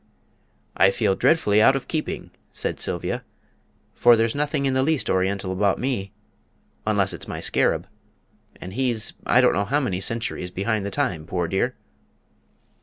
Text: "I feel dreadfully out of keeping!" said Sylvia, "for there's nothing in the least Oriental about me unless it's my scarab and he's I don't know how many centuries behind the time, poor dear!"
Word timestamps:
"I 0.75 0.89
feel 0.89 1.15
dreadfully 1.15 1.61
out 1.61 1.75
of 1.75 1.87
keeping!" 1.87 2.31
said 2.53 2.79
Sylvia, 2.79 3.23
"for 3.93 4.15
there's 4.15 4.33
nothing 4.33 4.65
in 4.65 4.73
the 4.73 4.81
least 4.81 5.11
Oriental 5.11 5.51
about 5.51 5.77
me 5.77 6.11
unless 6.87 7.13
it's 7.13 7.27
my 7.27 7.39
scarab 7.39 7.85
and 8.59 8.73
he's 8.73 9.13
I 9.27 9.41
don't 9.41 9.53
know 9.53 9.65
how 9.65 9.79
many 9.79 10.01
centuries 10.01 10.49
behind 10.49 10.87
the 10.87 10.89
time, 10.89 11.27
poor 11.27 11.47
dear!" 11.47 11.75